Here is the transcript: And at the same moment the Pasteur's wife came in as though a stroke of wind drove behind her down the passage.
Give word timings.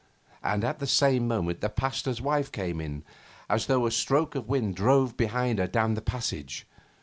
And 0.41 0.63
at 0.63 0.79
the 0.79 0.87
same 0.87 1.27
moment 1.27 1.61
the 1.61 1.69
Pasteur's 1.69 2.19
wife 2.19 2.51
came 2.51 2.81
in 2.81 3.03
as 3.47 3.67
though 3.67 3.85
a 3.85 3.91
stroke 3.91 4.33
of 4.33 4.49
wind 4.49 4.75
drove 4.75 5.15
behind 5.15 5.59
her 5.59 5.67
down 5.67 5.93
the 5.93 6.01
passage. 6.01 6.65